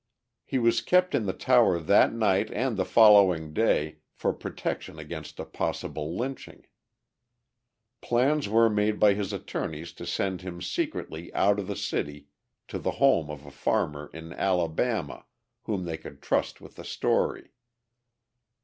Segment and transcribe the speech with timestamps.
[0.43, 5.39] He was kept in the tower that night and the following day for protection against
[5.39, 6.65] a possible lynching.
[8.01, 12.29] Plans were made by his attorneys to send him secretly out of the city
[12.67, 15.27] to the home of a farmer in Alabama,
[15.65, 17.51] whom they could trust with the story.